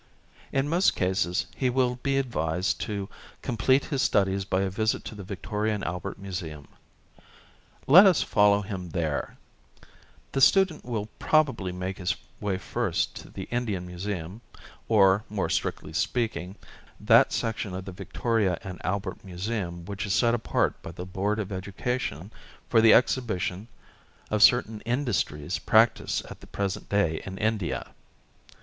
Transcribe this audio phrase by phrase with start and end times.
[0.51, 3.07] In most cases he will be advised to
[3.43, 6.67] com plete his studies by a visit to the Victoria and Albert Museum.
[7.85, 9.37] Let us follow him there
[9.79, 9.85] i
[10.31, 14.41] The student will probably make his way first to the Indian Museum,
[14.89, 16.55] or, more strictly speaking,
[16.99, 21.37] that section of the Victoria and Albert Museum which is set apart by the Board
[21.37, 22.33] of Education
[22.71, 23.67] for the exhibition
[24.31, 27.93] of certain industries practised at the present day in India.